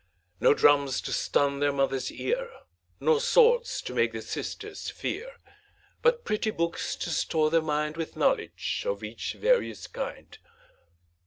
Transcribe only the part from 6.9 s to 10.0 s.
to store their mind With knowledge of each various